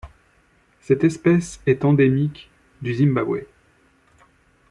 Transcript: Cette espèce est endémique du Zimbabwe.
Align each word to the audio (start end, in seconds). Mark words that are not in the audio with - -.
Cette 0.79 1.03
espèce 1.03 1.61
est 1.67 1.85
endémique 1.85 2.49
du 2.81 2.95
Zimbabwe. 2.95 3.41